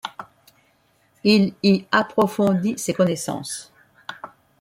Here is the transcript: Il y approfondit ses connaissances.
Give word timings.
Il 1.23 1.53
y 1.61 1.85
approfondit 1.91 2.75
ses 2.79 2.91
connaissances. 2.91 3.71